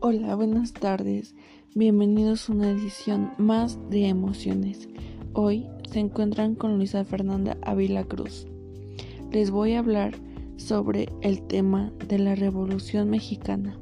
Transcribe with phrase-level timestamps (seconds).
[0.00, 1.34] Hola, buenas tardes.
[1.74, 4.88] Bienvenidos a una edición más de Emociones.
[5.32, 8.46] Hoy se encuentran con Luisa Fernanda Ávila Cruz.
[9.32, 10.14] Les voy a hablar
[10.56, 13.76] sobre el tema de la Revolución Mexicana.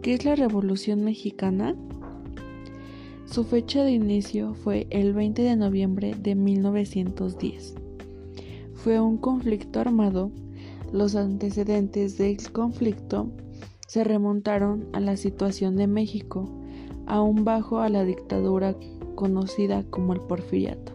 [0.00, 1.76] ¿Qué es la Revolución Mexicana?
[3.26, 7.74] Su fecha de inicio fue el 20 de noviembre de 1910.
[8.72, 10.30] Fue un conflicto armado.
[10.94, 13.30] Los antecedentes del conflicto
[13.86, 16.48] se remontaron a la situación de México,
[17.06, 18.74] aún bajo a la dictadura
[19.14, 20.92] conocida como el porfiriato.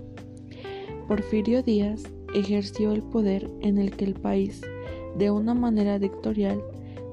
[1.08, 4.62] Porfirio Díaz ejerció el poder en el que el país,
[5.18, 6.62] de una manera dictatorial,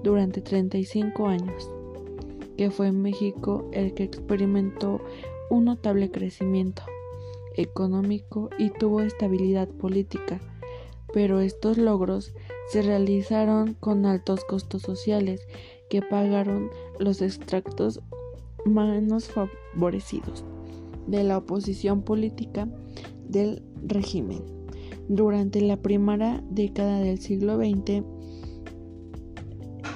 [0.03, 1.71] durante 35 años,
[2.57, 5.01] que fue México el que experimentó
[5.51, 6.83] un notable crecimiento
[7.57, 10.41] económico y tuvo estabilidad política,
[11.13, 12.35] pero estos logros
[12.69, 15.41] se realizaron con altos costos sociales
[15.91, 18.01] que pagaron los extractos
[18.65, 20.45] menos favorecidos
[21.07, 22.69] de la oposición política
[23.29, 24.43] del régimen.
[25.09, 28.03] Durante la primera década del siglo XX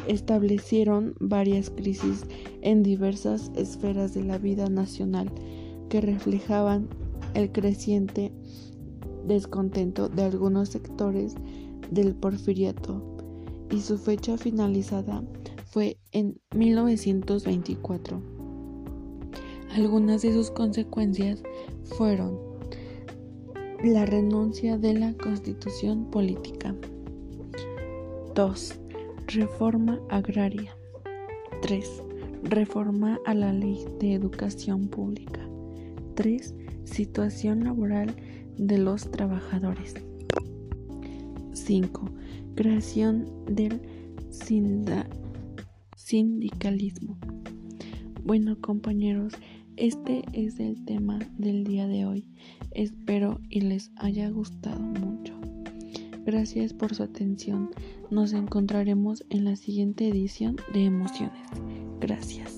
[0.07, 2.25] establecieron varias crisis
[2.63, 5.31] en diversas esferas de la vida nacional
[5.89, 6.89] que reflejaban
[7.35, 8.33] el creciente
[9.27, 11.35] descontento de algunos sectores
[11.91, 13.03] del porfiriato
[13.71, 15.23] y su fecha finalizada
[15.67, 18.21] fue en 1924.
[19.75, 21.43] Algunas de sus consecuencias
[21.85, 22.39] fueron
[23.85, 26.75] la renuncia de la constitución política.
[28.35, 28.75] 2.
[29.27, 30.77] Reforma agraria.
[31.63, 32.03] 3.
[32.45, 35.41] Reforma a la ley de educación pública.
[36.15, 36.55] 3.
[36.85, 38.17] Situación laboral
[38.57, 39.95] de los trabajadores.
[41.69, 42.11] 5.
[42.55, 43.83] Creación del
[45.97, 47.19] sindicalismo.
[48.25, 49.35] Bueno compañeros,
[49.77, 52.27] este es el tema del día de hoy.
[52.71, 55.35] Espero y les haya gustado mucho.
[56.25, 57.69] Gracias por su atención.
[58.11, 61.51] Nos encontraremos en la siguiente edición de Emociones.
[62.01, 62.58] Gracias.